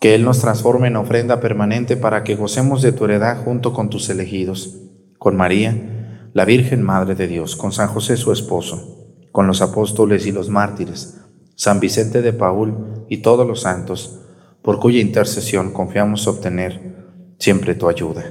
[0.00, 3.90] Que Él nos transforme en ofrenda permanente para que gocemos de tu heredad junto con
[3.90, 4.78] tus elegidos,
[5.18, 10.26] con María, la Virgen Madre de Dios, con San José su esposo, con los apóstoles
[10.26, 11.20] y los mártires,
[11.56, 14.20] San Vicente de Paul y todos los santos,
[14.62, 18.24] por cuya intercesión confiamos obtener siempre tu ayuda.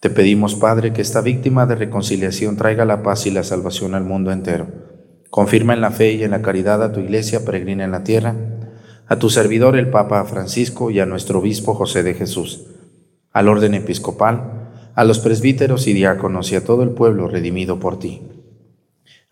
[0.00, 4.04] Te pedimos, Padre, que esta víctima de reconciliación traiga la paz y la salvación al
[4.04, 4.86] mundo entero
[5.36, 8.34] Confirma en la fe y en la caridad a tu iglesia peregrina en la tierra,
[9.06, 12.66] a tu servidor el Papa Francisco y a nuestro obispo José de Jesús,
[13.32, 17.98] al orden episcopal, a los presbíteros y diáconos y a todo el pueblo redimido por
[17.98, 18.22] ti.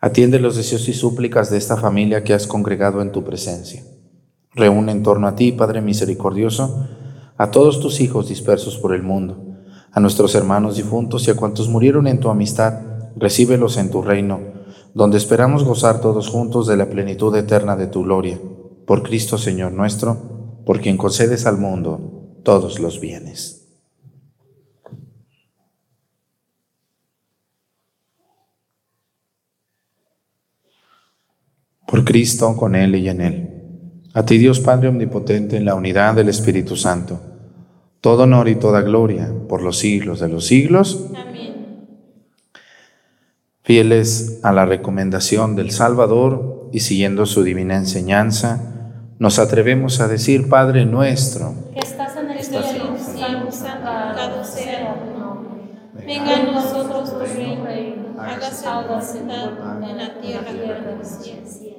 [0.00, 3.82] Atiende los deseos y súplicas de esta familia que has congregado en tu presencia.
[4.52, 6.86] Reúne en torno a ti, Padre misericordioso,
[7.36, 9.56] a todos tus hijos dispersos por el mundo,
[9.90, 12.80] a nuestros hermanos difuntos y a cuantos murieron en tu amistad,
[13.16, 14.54] recíbelos en tu reino
[14.94, 18.38] donde esperamos gozar todos juntos de la plenitud eterna de tu gloria,
[18.86, 23.60] por Cristo Señor nuestro, por quien concedes al mundo todos los bienes.
[31.86, 33.50] Por Cristo, con Él y en Él.
[34.14, 37.20] A ti Dios Padre Omnipotente, en la unidad del Espíritu Santo,
[38.00, 41.06] todo honor y toda gloria por los siglos de los siglos.
[41.16, 41.54] Amén.
[43.62, 48.73] Fieles a la recomendación del Salvador y siguiendo su divina enseñanza,
[49.18, 52.96] nos atrevemos a decir, Padre nuestro, que estás en el cielo,
[53.50, 56.06] santificado sea tu nombre.
[56.06, 61.74] Venga a nosotros tu reino, hágase tu voluntad en la tierra y en el cielo.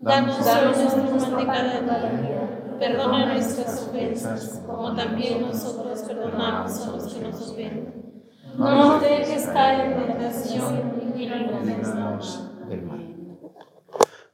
[0.00, 2.76] Danos hoy nuestro pan de cada día.
[2.78, 8.22] Perdona nuestras ofensas, como también nosotros perdonamos a los que nos ofenden.
[8.56, 11.66] no nos dejes caer en tentación y líbranos
[12.66, 13.09] del mal.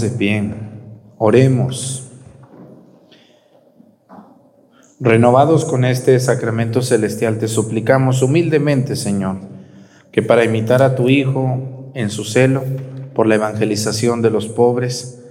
[0.00, 0.54] de pie,
[1.18, 2.10] oremos.
[5.00, 9.38] Renovados con este sacramento celestial, te suplicamos humildemente, Señor,
[10.12, 12.62] que para imitar a tu Hijo en su celo
[13.14, 15.22] por la evangelización de los pobres,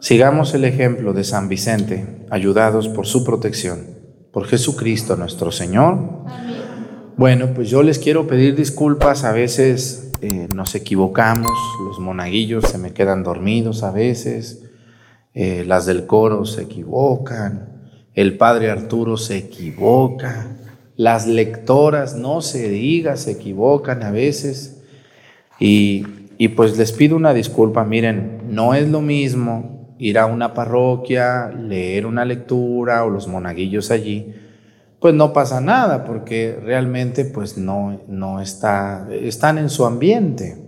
[0.00, 3.98] sigamos el ejemplo de San Vicente, ayudados por su protección.
[4.32, 6.24] Por Jesucristo nuestro Señor.
[6.26, 6.67] Amén.
[7.18, 11.50] Bueno, pues yo les quiero pedir disculpas, a veces eh, nos equivocamos,
[11.84, 14.62] los monaguillos se me quedan dormidos a veces,
[15.34, 20.46] eh, las del coro se equivocan, el padre Arturo se equivoca,
[20.94, 24.84] las lectoras, no se diga, se equivocan a veces.
[25.58, 26.06] Y,
[26.38, 31.48] y pues les pido una disculpa, miren, no es lo mismo ir a una parroquia,
[31.48, 34.34] leer una lectura o los monaguillos allí,
[35.00, 40.64] pues no pasa nada porque realmente pues no, no está, están en su ambiente.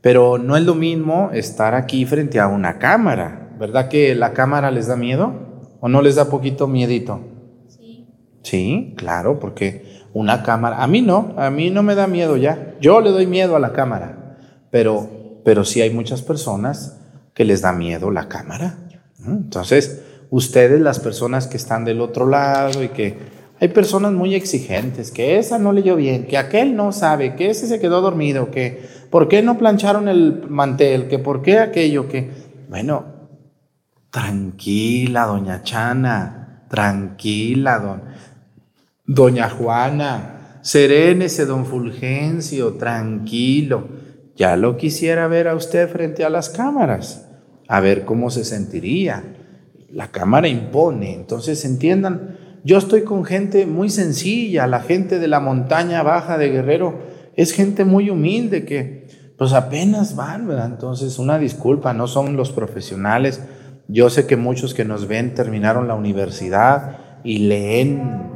[0.00, 3.50] Pero no es lo mismo estar aquí frente a una cámara.
[3.58, 5.32] ¿Verdad que la cámara les da miedo?
[5.80, 7.20] ¿O no les da poquito miedito?
[7.66, 8.06] Sí.
[8.42, 12.76] Sí, claro, porque una cámara, a mí no, a mí no me da miedo ya.
[12.80, 14.38] Yo le doy miedo a la cámara,
[14.70, 17.00] pero, pero sí hay muchas personas
[17.34, 18.78] que les da miedo la cámara.
[19.26, 25.10] Entonces, ustedes, las personas que están del otro lado y que hay personas muy exigentes,
[25.10, 28.86] que esa no leyó bien, que aquel no sabe, que ese se quedó dormido, que
[29.10, 32.30] por qué no plancharon el mantel, que por qué aquello, que...
[32.68, 33.04] Bueno,
[34.10, 38.02] tranquila, doña Chana, tranquila, don,
[39.06, 43.88] doña Juana, serénese, don Fulgencio, tranquilo.
[44.36, 47.26] Ya lo quisiera ver a usted frente a las cámaras,
[47.66, 49.24] a ver cómo se sentiría.
[49.90, 52.37] La cámara impone, entonces entiendan
[52.68, 56.98] yo estoy con gente muy sencilla, la gente de la montaña baja de Guerrero
[57.34, 60.66] es gente muy humilde que pues apenas van, ¿verdad?
[60.66, 63.40] Entonces una disculpa, no son los profesionales.
[63.88, 68.32] Yo sé que muchos que nos ven terminaron la universidad y leen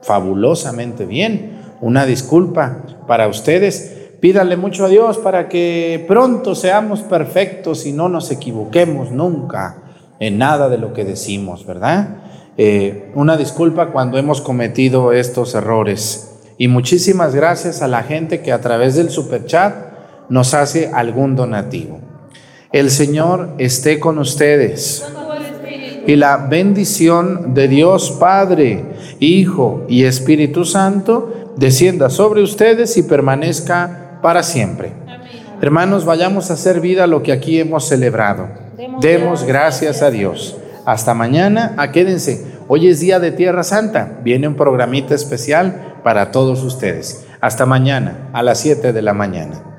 [0.00, 1.60] fabulosamente bien.
[1.82, 4.14] Una disculpa para ustedes.
[4.20, 9.82] Pídale mucho a Dios para que pronto seamos perfectos y no nos equivoquemos nunca
[10.18, 12.22] en nada de lo que decimos, ¿verdad?
[12.58, 16.32] Eh, una disculpa cuando hemos cometido estos errores.
[16.58, 19.74] Y muchísimas gracias a la gente que a través del superchat
[20.28, 22.00] nos hace algún donativo.
[22.72, 25.04] El Señor esté con ustedes.
[26.06, 28.84] Y la bendición de Dios Padre,
[29.18, 34.92] Hijo y Espíritu Santo descienda sobre ustedes y permanezca para siempre.
[35.60, 38.48] Hermanos, vayamos a hacer vida lo que aquí hemos celebrado.
[39.00, 40.56] Demos gracias a Dios.
[40.86, 42.46] Hasta mañana, ah, quédense.
[42.68, 44.20] Hoy es día de Tierra Santa.
[44.22, 47.26] Viene un programita especial para todos ustedes.
[47.40, 49.75] Hasta mañana, a las 7 de la mañana.